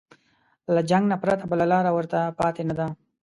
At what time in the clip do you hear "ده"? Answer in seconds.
2.79-2.87